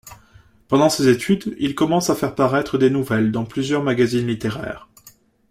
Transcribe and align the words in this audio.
Pendant 0.67 0.89
ses 0.89 1.09
études, 1.09 1.55
il 1.59 1.75
commence 1.75 2.09
à 2.09 2.15
faire 2.15 2.33
paraître 2.33 2.79
des 2.79 2.89
nouvelles 2.89 3.31
dans 3.31 3.45
plusieurs 3.45 3.83
magazines 3.83 4.25
littéraires. 4.25 4.89